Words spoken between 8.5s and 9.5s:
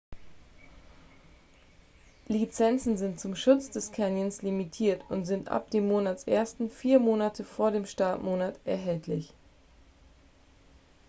erhältlich